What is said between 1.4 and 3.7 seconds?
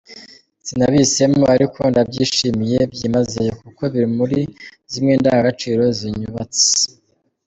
ariko ndabyishimiye byimazeyo,